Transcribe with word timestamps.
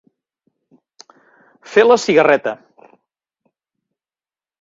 Fer 1.73 1.83
la 1.85 1.97
cigarreta. 2.05 2.53